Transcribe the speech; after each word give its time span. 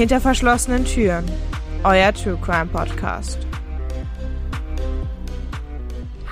Hinter 0.00 0.18
verschlossenen 0.18 0.86
Türen. 0.86 1.26
Euer 1.84 2.14
True 2.14 2.38
Crime 2.42 2.70
Podcast. 2.72 3.38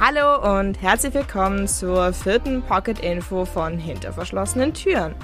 Hallo 0.00 0.58
und 0.58 0.80
herzlich 0.80 1.12
willkommen 1.12 1.68
zur 1.68 2.14
vierten 2.14 2.62
Pocket 2.62 2.98
Info 3.00 3.44
von 3.44 3.76
Hinter 3.76 4.14
verschlossenen 4.14 4.72
Türen. 4.72 5.14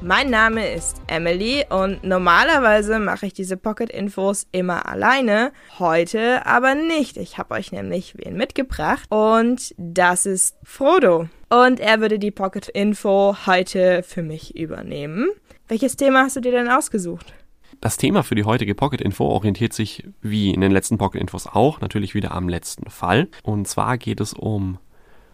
Mein 0.00 0.30
Name 0.30 0.72
ist 0.72 1.02
Emily 1.08 1.66
und 1.68 2.02
normalerweise 2.02 2.98
mache 2.98 3.26
ich 3.26 3.34
diese 3.34 3.58
Pocket 3.58 3.90
Infos 3.90 4.46
immer 4.50 4.88
alleine, 4.88 5.52
heute 5.78 6.46
aber 6.46 6.74
nicht. 6.74 7.18
Ich 7.18 7.36
habe 7.36 7.52
euch 7.52 7.70
nämlich 7.70 8.14
wen 8.16 8.34
mitgebracht 8.34 9.04
und 9.10 9.74
das 9.76 10.24
ist 10.24 10.56
Frodo. 10.64 11.28
Und 11.50 11.80
er 11.80 12.00
würde 12.00 12.18
die 12.18 12.30
Pocket 12.30 12.66
Info 12.70 13.36
heute 13.44 14.02
für 14.04 14.22
mich 14.22 14.56
übernehmen. 14.56 15.28
Welches 15.68 15.96
Thema 15.96 16.22
hast 16.22 16.36
du 16.36 16.40
dir 16.40 16.52
denn 16.52 16.70
ausgesucht? 16.70 17.34
Das 17.80 17.96
Thema 17.96 18.22
für 18.22 18.34
die 18.34 18.44
heutige 18.44 18.74
Pocket 18.74 19.00
Info 19.00 19.24
orientiert 19.24 19.72
sich 19.72 20.04
wie 20.20 20.52
in 20.52 20.60
den 20.60 20.72
letzten 20.72 20.98
Pocket 20.98 21.20
Infos 21.20 21.46
auch 21.46 21.80
natürlich 21.80 22.14
wieder 22.14 22.32
am 22.32 22.48
letzten 22.48 22.90
Fall. 22.90 23.28
Und 23.42 23.66
zwar 23.68 23.96
geht 23.96 24.20
es 24.20 24.34
um 24.34 24.78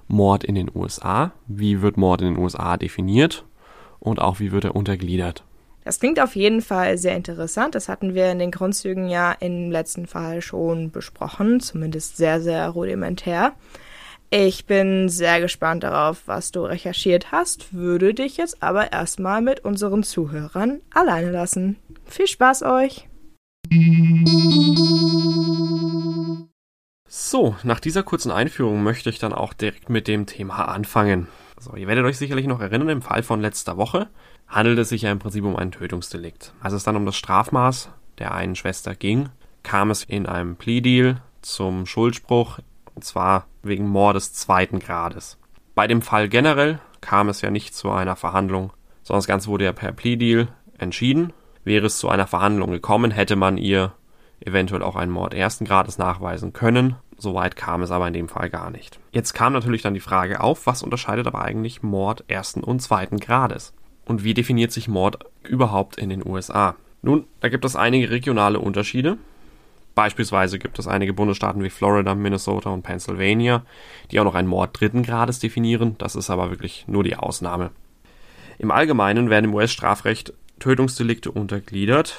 Mord 0.08 0.44
in 0.44 0.54
den 0.54 0.70
USA. 0.72 1.32
Wie 1.48 1.82
wird 1.82 1.96
Mord 1.96 2.22
in 2.22 2.34
den 2.34 2.38
USA 2.38 2.76
definiert? 2.76 3.44
und 4.06 4.20
auch 4.20 4.40
wie 4.40 4.52
wird 4.52 4.64
er 4.64 4.76
untergliedert. 4.76 5.44
Das 5.84 6.00
klingt 6.00 6.18
auf 6.20 6.34
jeden 6.34 6.62
Fall 6.62 6.98
sehr 6.98 7.16
interessant. 7.16 7.74
Das 7.74 7.88
hatten 7.88 8.14
wir 8.14 8.30
in 8.32 8.40
den 8.40 8.50
Grundzügen 8.50 9.08
ja 9.08 9.32
im 9.32 9.70
letzten 9.70 10.06
Fall 10.06 10.42
schon 10.42 10.90
besprochen, 10.90 11.60
zumindest 11.60 12.16
sehr, 12.16 12.40
sehr 12.40 12.68
rudimentär. 12.68 13.52
Ich 14.30 14.66
bin 14.66 15.08
sehr 15.08 15.40
gespannt 15.40 15.84
darauf, 15.84 16.22
was 16.26 16.50
du 16.50 16.62
recherchiert 16.62 17.30
hast, 17.30 17.72
würde 17.72 18.12
dich 18.12 18.36
jetzt 18.36 18.62
aber 18.62 18.92
erstmal 18.92 19.40
mit 19.40 19.64
unseren 19.64 20.02
Zuhörern 20.02 20.80
alleine 20.92 21.30
lassen. 21.30 21.76
Viel 22.04 22.26
Spaß 22.26 22.62
euch! 22.64 23.08
So, 27.08 27.56
nach 27.62 27.80
dieser 27.80 28.02
kurzen 28.02 28.30
Einführung 28.32 28.82
möchte 28.82 29.10
ich 29.10 29.18
dann 29.18 29.32
auch 29.32 29.52
direkt 29.52 29.90
mit 29.90 30.08
dem 30.08 30.26
Thema 30.26 30.66
anfangen. 30.68 31.28
So, 31.58 31.76
ihr 31.76 31.86
werdet 31.86 32.04
euch 32.04 32.18
sicherlich 32.18 32.46
noch 32.46 32.60
erinnern, 32.60 32.88
im 32.88 33.02
Fall 33.02 33.22
von 33.22 33.40
letzter 33.40 33.76
Woche 33.76 34.08
handelt 34.48 34.78
es 34.78 34.90
sich 34.90 35.02
ja 35.02 35.12
im 35.12 35.18
Prinzip 35.18 35.44
um 35.44 35.56
ein 35.56 35.72
Tötungsdelikt. 35.72 36.52
Als 36.60 36.72
es 36.72 36.84
dann 36.84 36.96
um 36.96 37.06
das 37.06 37.16
Strafmaß 37.16 37.90
der 38.18 38.34
einen 38.34 38.56
Schwester 38.56 38.94
ging, 38.94 39.28
kam 39.62 39.90
es 39.90 40.04
in 40.04 40.26
einem 40.26 40.56
Plea-Deal 40.56 41.20
zum 41.42 41.86
Schuldspruch, 41.86 42.60
und 42.96 43.04
zwar 43.04 43.46
wegen 43.62 43.86
Mordes 43.88 44.32
zweiten 44.32 44.80
Grades. 44.80 45.38
Bei 45.74 45.86
dem 45.86 46.02
Fall 46.02 46.28
generell 46.28 46.80
kam 47.00 47.28
es 47.28 47.42
ja 47.42 47.50
nicht 47.50 47.74
zu 47.74 47.90
einer 47.90 48.16
Verhandlung, 48.16 48.72
sondern 49.02 49.18
das 49.18 49.28
Ganze 49.28 49.48
wurde 49.48 49.66
ja 49.66 49.72
per 49.72 49.92
Plea-Deal 49.92 50.48
entschieden. 50.78 51.32
Wäre 51.62 51.86
es 51.86 51.98
zu 51.98 52.08
einer 52.08 52.26
Verhandlung 52.26 52.70
gekommen, 52.70 53.10
hätte 53.10 53.36
man 53.36 53.58
ihr 53.58 53.92
eventuell 54.40 54.82
auch 54.82 54.96
einen 54.96 55.12
Mord 55.12 55.34
ersten 55.34 55.64
Grades 55.64 55.98
nachweisen 55.98 56.52
können. 56.52 56.96
Soweit 57.18 57.56
kam 57.56 57.82
es 57.82 57.90
aber 57.90 58.06
in 58.08 58.14
dem 58.14 58.28
Fall 58.28 58.50
gar 58.50 58.70
nicht. 58.70 58.98
Jetzt 59.12 59.32
kam 59.32 59.52
natürlich 59.52 59.82
dann 59.82 59.94
die 59.94 60.00
Frage 60.00 60.40
auf, 60.40 60.66
was 60.66 60.82
unterscheidet 60.82 61.26
aber 61.26 61.42
eigentlich 61.42 61.82
Mord 61.82 62.24
ersten 62.28 62.62
und 62.62 62.80
zweiten 62.80 63.18
Grades? 63.18 63.72
Und 64.04 64.24
wie 64.24 64.34
definiert 64.34 64.72
sich 64.72 64.88
Mord 64.88 65.18
überhaupt 65.42 65.96
in 65.96 66.10
den 66.10 66.26
USA? 66.26 66.76
Nun, 67.02 67.24
da 67.40 67.48
gibt 67.48 67.64
es 67.64 67.76
einige 67.76 68.10
regionale 68.10 68.58
Unterschiede. 68.58 69.18
Beispielsweise 69.96 70.60
gibt 70.60 70.78
es 70.78 70.86
einige 70.86 71.12
Bundesstaaten 71.12 71.64
wie 71.64 71.70
Florida, 71.70 72.14
Minnesota 72.14 72.70
und 72.70 72.82
Pennsylvania, 72.82 73.64
die 74.12 74.20
auch 74.20 74.24
noch 74.24 74.36
einen 74.36 74.46
Mord 74.46 74.78
dritten 74.78 75.02
Grades 75.02 75.40
definieren. 75.40 75.96
Das 75.98 76.14
ist 76.14 76.30
aber 76.30 76.50
wirklich 76.50 76.84
nur 76.86 77.02
die 77.02 77.16
Ausnahme. 77.16 77.70
Im 78.58 78.70
Allgemeinen 78.70 79.30
werden 79.30 79.46
im 79.46 79.54
US-Strafrecht 79.54 80.32
Tötungsdelikte 80.60 81.32
untergliedert 81.32 82.16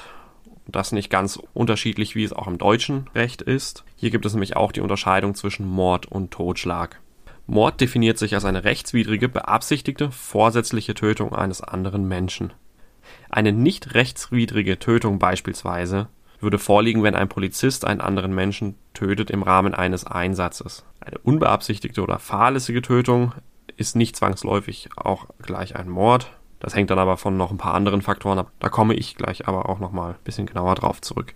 das 0.68 0.92
nicht 0.92 1.08
ganz 1.08 1.40
unterschiedlich, 1.54 2.14
wie 2.14 2.24
es 2.24 2.32
auch 2.32 2.46
im 2.46 2.58
deutschen 2.58 3.08
Recht 3.14 3.42
ist. 3.42 3.84
Hier 3.96 4.10
gibt 4.10 4.26
es 4.26 4.34
nämlich 4.34 4.56
auch 4.56 4.70
die 4.70 4.82
Unterscheidung 4.82 5.34
zwischen 5.34 5.66
Mord 5.66 6.06
und 6.06 6.30
Totschlag. 6.30 7.00
Mord 7.46 7.80
definiert 7.80 8.18
sich 8.18 8.34
als 8.34 8.44
eine 8.44 8.64
rechtswidrige, 8.64 9.30
beabsichtigte, 9.30 10.10
vorsätzliche 10.10 10.92
Tötung 10.92 11.34
eines 11.34 11.62
anderen 11.62 12.06
Menschen. 12.06 12.52
Eine 13.30 13.52
nicht 13.52 13.94
rechtswidrige 13.94 14.78
Tötung 14.78 15.18
beispielsweise 15.18 16.08
würde 16.40 16.58
vorliegen, 16.58 17.02
wenn 17.02 17.14
ein 17.14 17.28
Polizist 17.28 17.84
einen 17.84 18.00
anderen 18.00 18.34
Menschen 18.34 18.76
tötet 18.94 19.30
im 19.30 19.42
Rahmen 19.42 19.74
eines 19.74 20.04
Einsatzes. 20.04 20.84
Eine 21.00 21.18
unbeabsichtigte 21.18 22.02
oder 22.02 22.18
fahrlässige 22.18 22.82
Tötung 22.82 23.32
ist 23.76 23.96
nicht 23.96 24.16
zwangsläufig 24.16 24.90
auch 24.96 25.26
gleich 25.42 25.76
ein 25.76 25.88
Mord. 25.88 26.30
Das 26.60 26.74
hängt 26.74 26.90
dann 26.90 26.98
aber 26.98 27.16
von 27.16 27.36
noch 27.36 27.50
ein 27.50 27.58
paar 27.58 27.74
anderen 27.74 28.02
Faktoren 28.02 28.38
ab. 28.38 28.50
Da 28.58 28.68
komme 28.68 28.94
ich 28.94 29.14
gleich 29.14 29.46
aber 29.46 29.68
auch 29.68 29.78
nochmal 29.78 30.12
ein 30.12 30.24
bisschen 30.24 30.46
genauer 30.46 30.74
drauf 30.74 31.00
zurück. 31.00 31.34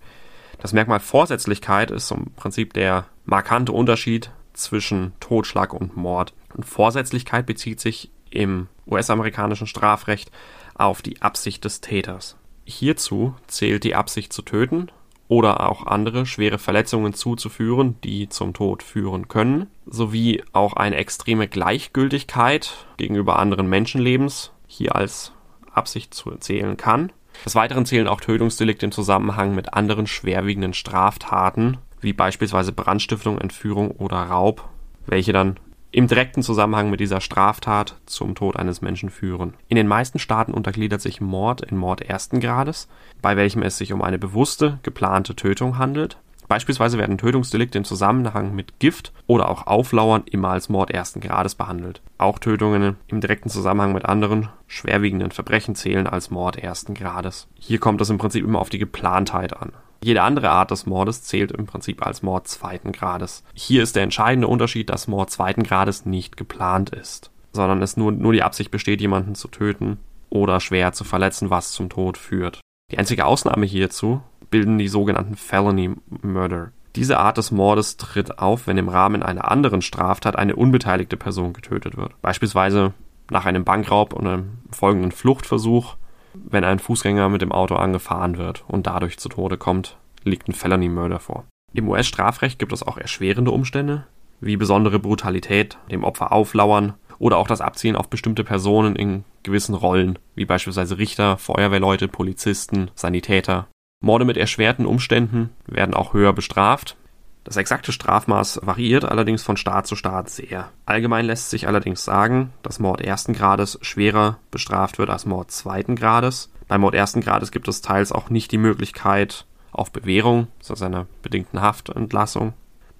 Das 0.58 0.72
Merkmal 0.72 1.00
Vorsätzlichkeit 1.00 1.90
ist 1.90 2.10
im 2.10 2.32
Prinzip 2.36 2.72
der 2.72 3.06
markante 3.24 3.72
Unterschied 3.72 4.30
zwischen 4.52 5.12
Totschlag 5.20 5.72
und 5.72 5.96
Mord. 5.96 6.34
Und 6.54 6.64
Vorsätzlichkeit 6.64 7.46
bezieht 7.46 7.80
sich 7.80 8.10
im 8.30 8.68
US-amerikanischen 8.86 9.66
Strafrecht 9.66 10.30
auf 10.74 11.02
die 11.02 11.20
Absicht 11.22 11.64
des 11.64 11.80
Täters. 11.80 12.36
Hierzu 12.64 13.34
zählt 13.46 13.84
die 13.84 13.94
Absicht 13.94 14.32
zu 14.32 14.42
töten 14.42 14.90
oder 15.28 15.68
auch 15.68 15.86
andere 15.86 16.26
schwere 16.26 16.58
Verletzungen 16.58 17.14
zuzuführen, 17.14 17.96
die 18.04 18.28
zum 18.28 18.52
Tod 18.52 18.82
führen 18.82 19.28
können, 19.28 19.68
sowie 19.86 20.42
auch 20.52 20.74
eine 20.74 20.96
extreme 20.96 21.48
Gleichgültigkeit 21.48 22.86
gegenüber 22.98 23.38
anderen 23.38 23.66
Menschenlebens 23.66 24.52
hier 24.66 24.94
als 24.94 25.32
Absicht 25.72 26.12
zu 26.12 26.32
zählen 26.36 26.76
kann. 26.76 27.12
Des 27.44 27.54
Weiteren 27.54 27.86
zählen 27.86 28.08
auch 28.08 28.20
Tötungsdelikte 28.20 28.86
im 28.86 28.92
Zusammenhang 28.92 29.54
mit 29.54 29.72
anderen 29.72 30.06
schwerwiegenden 30.06 30.74
Straftaten, 30.74 31.78
wie 32.00 32.12
beispielsweise 32.12 32.72
Brandstiftung, 32.72 33.38
Entführung 33.38 33.92
oder 33.92 34.16
Raub, 34.16 34.68
welche 35.06 35.32
dann 35.32 35.58
im 35.92 36.08
direkten 36.08 36.42
Zusammenhang 36.42 36.90
mit 36.90 37.00
dieser 37.00 37.20
Straftat 37.20 37.96
zum 38.06 38.34
Tod 38.34 38.56
eines 38.56 38.80
Menschen 38.80 39.10
führen. 39.10 39.54
In 39.68 39.76
den 39.76 39.86
meisten 39.86 40.18
Staaten 40.18 40.54
untergliedert 40.54 41.00
sich 41.00 41.20
Mord 41.20 41.60
in 41.60 41.76
Mord 41.76 42.00
ersten 42.00 42.40
Grades, 42.40 42.88
bei 43.20 43.36
welchem 43.36 43.62
es 43.62 43.78
sich 43.78 43.92
um 43.92 44.02
eine 44.02 44.18
bewusste, 44.18 44.78
geplante 44.82 45.36
Tötung 45.36 45.78
handelt, 45.78 46.18
Beispielsweise 46.52 46.98
werden 46.98 47.16
Tötungsdelikte 47.16 47.78
im 47.78 47.84
Zusammenhang 47.84 48.54
mit 48.54 48.78
Gift 48.78 49.14
oder 49.26 49.48
auch 49.48 49.66
Auflauern 49.66 50.24
immer 50.26 50.50
als 50.50 50.68
Mord 50.68 50.90
ersten 50.90 51.20
Grades 51.20 51.54
behandelt. 51.54 52.02
Auch 52.18 52.38
Tötungen 52.38 52.96
im 53.06 53.22
direkten 53.22 53.48
Zusammenhang 53.48 53.94
mit 53.94 54.04
anderen 54.04 54.50
schwerwiegenden 54.66 55.30
Verbrechen 55.30 55.74
zählen 55.74 56.06
als 56.06 56.30
Mord 56.30 56.58
ersten 56.58 56.92
Grades. 56.92 57.48
Hier 57.58 57.78
kommt 57.78 58.02
es 58.02 58.10
im 58.10 58.18
Prinzip 58.18 58.44
immer 58.44 58.58
auf 58.58 58.68
die 58.68 58.78
Geplantheit 58.78 59.56
an. 59.56 59.72
Jede 60.02 60.22
andere 60.22 60.50
Art 60.50 60.70
des 60.70 60.86
Mordes 60.86 61.22
zählt 61.22 61.52
im 61.52 61.66
Prinzip 61.66 62.04
als 62.04 62.22
Mord 62.22 62.48
zweiten 62.48 62.90
Grades. 62.92 63.44
Hier 63.54 63.82
ist 63.82 63.94
der 63.94 64.02
entscheidende 64.02 64.48
Unterschied, 64.48 64.90
dass 64.90 65.06
Mord 65.06 65.30
zweiten 65.30 65.62
Grades 65.62 66.06
nicht 66.06 66.36
geplant 66.36 66.90
ist, 66.90 67.30
sondern 67.52 67.82
es 67.82 67.96
nur, 67.96 68.10
nur 68.10 68.32
die 68.32 68.42
Absicht 68.42 68.70
besteht, 68.70 69.00
jemanden 69.00 69.34
zu 69.36 69.48
töten 69.48 69.98
oder 70.28 70.58
schwer 70.60 70.92
zu 70.92 71.04
verletzen, 71.04 71.50
was 71.50 71.72
zum 71.72 71.88
Tod 71.88 72.18
führt. 72.18 72.60
Die 72.90 72.98
einzige 72.98 73.26
Ausnahme 73.26 73.64
hierzu 73.64 74.22
bilden 74.50 74.78
die 74.78 74.88
sogenannten 74.88 75.36
Felony 75.36 75.94
Murder. 76.22 76.72
Diese 76.96 77.18
Art 77.18 77.38
des 77.38 77.52
Mordes 77.52 77.96
tritt 77.96 78.38
auf, 78.38 78.66
wenn 78.66 78.76
im 78.76 78.88
Rahmen 78.88 79.22
einer 79.22 79.50
anderen 79.50 79.82
Straftat 79.82 80.36
eine 80.36 80.56
unbeteiligte 80.56 81.16
Person 81.16 81.52
getötet 81.52 81.96
wird. 81.96 82.20
Beispielsweise 82.20 82.92
nach 83.30 83.46
einem 83.46 83.64
Bankraub 83.64 84.12
und 84.12 84.26
einem 84.26 84.58
folgenden 84.70 85.12
Fluchtversuch, 85.12 85.96
wenn 86.34 86.64
ein 86.64 86.78
Fußgänger 86.78 87.28
mit 87.28 87.42
dem 87.42 87.52
Auto 87.52 87.76
angefahren 87.76 88.36
wird 88.36 88.64
und 88.68 88.86
dadurch 88.86 89.18
zu 89.18 89.28
Tode 89.28 89.56
kommt, 89.56 89.96
liegt 90.24 90.48
ein 90.48 90.54
Felony 90.54 90.88
Murder 90.88 91.20
vor. 91.20 91.44
Im 91.72 91.88
US-Strafrecht 91.88 92.58
gibt 92.58 92.72
es 92.72 92.82
auch 92.82 92.98
erschwerende 92.98 93.50
Umstände, 93.50 94.06
wie 94.40 94.56
besondere 94.56 94.98
Brutalität, 94.98 95.78
dem 95.90 96.04
Opfer 96.04 96.32
auflauern 96.32 96.94
oder 97.18 97.38
auch 97.38 97.46
das 97.46 97.60
Abzielen 97.60 97.96
auf 97.96 98.08
bestimmte 98.08 98.44
Personen 98.44 98.96
in 98.96 99.24
gewissen 99.42 99.74
Rollen, 99.74 100.18
wie 100.34 100.44
beispielsweise 100.44 100.98
Richter, 100.98 101.38
Feuerwehrleute, 101.38 102.08
Polizisten, 102.08 102.90
Sanitäter 102.94 103.68
Morde 104.02 104.24
mit 104.24 104.36
erschwerten 104.36 104.84
Umständen 104.84 105.50
werden 105.64 105.94
auch 105.94 106.12
höher 106.12 106.32
bestraft. 106.32 106.96
Das 107.44 107.56
exakte 107.56 107.92
Strafmaß 107.92 108.60
variiert 108.64 109.04
allerdings 109.04 109.44
von 109.44 109.56
Staat 109.56 109.86
zu 109.86 109.94
Staat 109.94 110.28
sehr. 110.28 110.70
Allgemein 110.86 111.24
lässt 111.24 111.50
sich 111.50 111.68
allerdings 111.68 112.04
sagen, 112.04 112.52
dass 112.62 112.80
Mord 112.80 113.00
ersten 113.00 113.32
Grades 113.32 113.78
schwerer 113.80 114.38
bestraft 114.50 114.98
wird 114.98 115.08
als 115.08 115.24
Mord 115.24 115.52
zweiten 115.52 115.94
Grades. 115.94 116.50
Bei 116.66 116.78
Mord 116.78 116.94
ersten 116.94 117.20
Grades 117.20 117.52
gibt 117.52 117.68
es 117.68 117.80
teils 117.80 118.10
auch 118.10 118.28
nicht 118.28 118.50
die 118.50 118.58
Möglichkeit 118.58 119.46
auf 119.72 119.90
Bewährung, 119.90 120.48
also 120.68 120.84
einer 120.84 121.06
bedingten 121.22 121.60
Haftentlassung. 121.60 122.52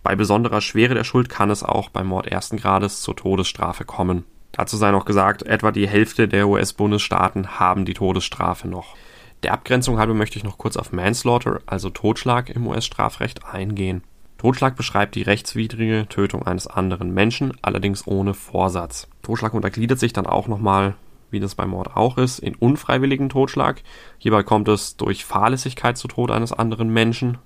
Bei 0.02 0.16
besonderer 0.16 0.60
Schwere 0.60 0.94
der 0.94 1.04
Schuld 1.04 1.28
kann 1.28 1.50
es 1.50 1.62
auch 1.62 1.88
bei 1.88 2.02
Mord 2.02 2.26
ersten 2.26 2.56
Grades 2.56 3.02
zur 3.02 3.14
Todesstrafe 3.14 3.84
kommen. 3.84 4.24
Dazu 4.50 4.76
sei 4.76 4.90
noch 4.90 5.04
gesagt, 5.04 5.42
etwa 5.44 5.70
die 5.70 5.88
Hälfte 5.88 6.28
der 6.28 6.48
US-Bundesstaaten 6.48 7.60
haben 7.60 7.84
die 7.84 7.94
Todesstrafe 7.94 8.68
noch. 8.68 8.96
Der 9.42 9.54
Abgrenzung 9.54 9.98
halber 9.98 10.14
möchte 10.14 10.38
ich 10.38 10.44
noch 10.44 10.58
kurz 10.58 10.76
auf 10.76 10.92
Manslaughter, 10.92 11.60
also 11.66 11.90
Totschlag 11.90 12.50
im 12.50 12.66
US-Strafrecht, 12.66 13.46
eingehen. 13.46 14.02
Totschlag 14.38 14.76
beschreibt 14.76 15.14
die 15.14 15.22
rechtswidrige 15.22 16.06
Tötung 16.08 16.46
eines 16.46 16.66
anderen 16.66 17.14
Menschen, 17.14 17.52
allerdings 17.62 18.06
ohne 18.06 18.34
Vorsatz. 18.34 19.08
Totschlag 19.22 19.54
untergliedert 19.54 20.00
sich 20.00 20.12
dann 20.12 20.26
auch 20.26 20.48
nochmal 20.48 20.94
wie 21.32 21.40
das 21.40 21.54
bei 21.54 21.66
Mord 21.66 21.96
auch 21.96 22.18
ist, 22.18 22.38
in 22.38 22.54
unfreiwilligen 22.54 23.28
Totschlag. 23.28 23.82
Hierbei 24.18 24.42
kommt 24.42 24.68
es 24.68 24.96
durch 24.96 25.24
Fahrlässigkeit 25.24 25.96
zu 25.96 26.08
Tod 26.08 26.30
eines 26.30 26.52
anderen 26.52 26.90
Menschen 26.90 27.38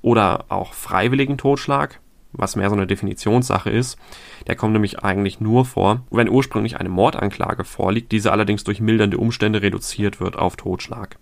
oder 0.00 0.46
auch 0.48 0.72
freiwilligen 0.72 1.38
Totschlag, 1.38 2.00
was 2.32 2.56
mehr 2.56 2.70
so 2.70 2.76
eine 2.76 2.86
Definitionssache 2.86 3.70
ist. 3.70 3.98
Der 4.46 4.56
kommt 4.56 4.72
nämlich 4.72 5.00
eigentlich 5.00 5.40
nur 5.40 5.64
vor, 5.64 6.02
wenn 6.10 6.28
ursprünglich 6.28 6.78
eine 6.78 6.88
Mordanklage 6.88 7.64
vorliegt, 7.64 8.12
diese 8.12 8.32
allerdings 8.32 8.64
durch 8.64 8.80
mildernde 8.80 9.18
Umstände 9.18 9.62
reduziert 9.62 10.20
wird 10.20 10.36
auf 10.36 10.56
Totschlag. 10.56 11.18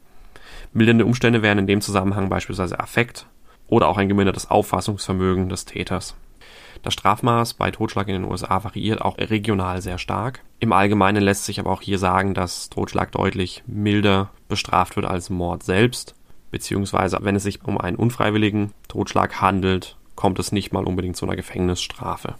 Mildernde 0.72 1.04
Umstände 1.04 1.42
wären 1.42 1.58
in 1.58 1.66
dem 1.66 1.80
Zusammenhang 1.80 2.28
beispielsweise 2.28 2.78
Affekt 2.78 3.26
oder 3.66 3.88
auch 3.88 3.96
ein 3.96 4.08
gemindertes 4.08 4.50
Auffassungsvermögen 4.50 5.48
des 5.48 5.64
Täters. 5.64 6.16
Das 6.82 6.94
Strafmaß 6.94 7.54
bei 7.54 7.70
Totschlag 7.70 8.08
in 8.08 8.22
den 8.22 8.30
USA 8.30 8.64
variiert 8.64 9.02
auch 9.02 9.18
regional 9.18 9.82
sehr 9.82 9.98
stark. 9.98 10.42
Im 10.58 10.72
Allgemeinen 10.72 11.22
lässt 11.22 11.44
sich 11.44 11.60
aber 11.60 11.70
auch 11.70 11.82
hier 11.82 11.98
sagen, 11.98 12.34
dass 12.34 12.70
Totschlag 12.70 13.12
deutlich 13.12 13.62
milder 13.66 14.30
bestraft 14.48 14.96
wird 14.96 15.06
als 15.06 15.30
Mord 15.30 15.62
selbst, 15.62 16.14
beziehungsweise 16.50 17.18
wenn 17.22 17.36
es 17.36 17.42
sich 17.42 17.64
um 17.64 17.78
einen 17.78 17.96
unfreiwilligen 17.96 18.72
Totschlag 18.88 19.40
handelt, 19.40 19.96
kommt 20.16 20.38
es 20.38 20.52
nicht 20.52 20.72
mal 20.72 20.84
unbedingt 20.84 21.16
zu 21.16 21.26
einer 21.26 21.36
Gefängnisstrafe. 21.36 22.34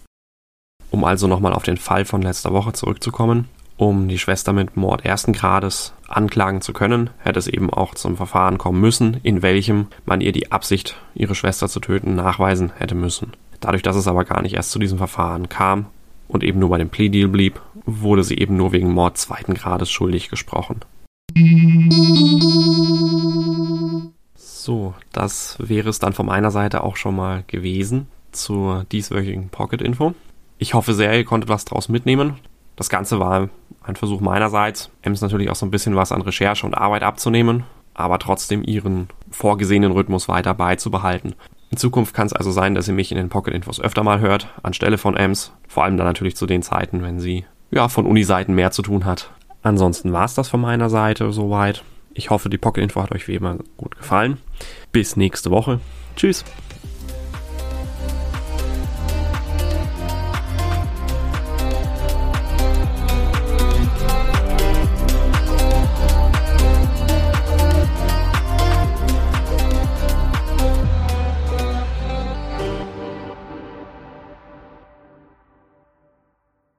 Um 0.91 1.05
also 1.05 1.27
nochmal 1.27 1.53
auf 1.53 1.63
den 1.63 1.77
Fall 1.77 2.05
von 2.05 2.23
letzter 2.23 2.53
Woche 2.53 2.73
zurückzukommen, 2.73 3.49
um 3.77 4.09
die 4.09 4.19
Schwester 4.19 4.53
mit 4.53 4.77
Mord 4.77 5.07
ersten 5.07 5.33
Grades 5.33 5.95
anklagen 6.07 6.61
zu 6.61 6.75
können, 6.75 7.09
hätte 7.19 7.39
es 7.39 7.47
eben 7.47 7.71
auch 7.71 7.95
zum 7.95 8.17
Verfahren 8.17 8.59
kommen 8.59 8.79
müssen, 8.79 9.19
in 9.23 9.41
welchem 9.41 9.87
man 10.05 10.21
ihr 10.21 10.33
die 10.33 10.53
Absicht, 10.53 10.97
ihre 11.15 11.35
Schwester 11.35 11.69
zu 11.69 11.81
töten, 11.81 12.15
nachweisen 12.15 12.73
hätte 12.77 12.95
müssen. 12.95 13.33
Dadurch, 13.61 13.83
dass 13.83 13.97
es 13.97 14.09
aber 14.09 14.25
gar 14.25 14.43
nicht 14.43 14.55
erst 14.55 14.71
zu 14.71 14.79
diesem 14.79 14.99
Verfahren 14.99 15.49
kam 15.49 15.87
und 16.29 16.43
eben 16.43 16.59
nur 16.59 16.71
bei 16.71 16.79
dem 16.79 16.89
Plea 16.89 17.11
Deal 17.11 17.29
blieb, 17.29 17.61
wurde 17.85 18.25
sie 18.25 18.39
eben 18.39 18.57
nur 18.57 18.73
wegen 18.73 18.93
Mord 18.93 19.19
zweiten 19.19 19.55
Grades 19.55 19.91
schuldig 19.91 20.31
gesprochen. 20.31 20.81
So, 24.35 24.95
das 25.13 25.57
wäre 25.59 25.89
es 25.89 25.99
dann 25.99 26.13
von 26.13 26.27
meiner 26.27 26.51
Seite 26.51 26.83
auch 26.83 26.97
schon 26.97 27.17
mal 27.17 27.45
gewesen 27.47 28.09
zur 28.33 28.85
dieswöchigen 28.93 29.49
Pocket-Info. 29.49 30.15
Ich 30.59 30.75
hoffe 30.75 30.95
sehr, 30.95 31.17
ihr 31.17 31.25
konntet 31.25 31.49
was 31.49 31.65
draus 31.65 31.89
mitnehmen. 31.89 32.35
Das 32.77 32.89
Ganze 32.89 33.21
war 33.21 33.49
ein 33.83 33.97
Versuch 33.97 34.21
meinerseits, 34.21 34.91
Ems 35.03 35.21
natürlich 35.21 35.51
auch 35.51 35.57
so 35.57 35.67
ein 35.67 35.71
bisschen 35.71 35.97
was 35.97 36.13
an 36.13 36.23
Recherche 36.23 36.67
und 36.67 36.75
Arbeit 36.75 37.03
abzunehmen, 37.03 37.65
aber 37.95 38.19
trotzdem 38.19 38.63
ihren 38.63 39.09
vorgesehenen 39.31 39.93
Rhythmus 39.93 40.29
weiter 40.29 40.55
beizubehalten. 40.55 41.35
In 41.71 41.77
Zukunft 41.77 42.15
kann 42.15 42.27
es 42.27 42.33
also 42.33 42.51
sein, 42.51 42.75
dass 42.75 42.89
ihr 42.89 42.95
mich 42.95 43.13
in 43.13 43.17
den 43.17 43.29
Pocket 43.29 43.55
Infos 43.55 43.81
öfter 43.81 44.03
mal 44.03 44.19
hört, 44.19 44.49
anstelle 44.63 44.99
von 44.99 45.17
Ems. 45.17 45.53
Vor 45.69 45.85
allem 45.85 45.97
dann 45.97 46.07
natürlich 46.07 46.37
zu 46.37 46.47
den 46.47 46.63
Zeiten, 46.63 47.03
wenn 47.03 47.21
sie 47.21 47.45
ja 47.71 47.89
von 47.89 48.07
Uni-Seiten 48.07 48.55
mehr 48.55 48.73
zu 48.73 48.83
tun 48.83 49.05
hat. 49.05 49.31
Ansonsten 49.63 50.13
war 50.13 50.25
es 50.25 50.35
das 50.35 50.49
von 50.49 50.61
meiner 50.61 50.91
Seite 50.91 51.33
soweit. 51.33 51.85
Ich 52.13 52.31
hoffe, 52.31 52.51
die 52.51 52.59
Pocket 52.59 52.83
Info 52.83 53.01
hat 53.01 53.13
euch 53.13 53.29
wie 53.29 53.37
immer 53.37 53.59
gut 53.77 53.97
gefallen. 53.97 54.39
Bis 54.91 55.15
nächste 55.17 55.53
Woche. 55.53 55.79
Tschüss. 56.17 56.45